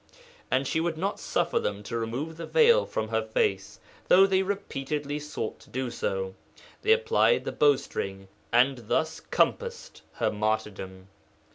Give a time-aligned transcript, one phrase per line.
[0.49, 4.41] As she would not suffer them to remove the veil from her face (though they
[4.41, 6.33] repeatedly sought to do so)
[6.81, 11.07] they applied the bow string, and thus compassed her martyrdom.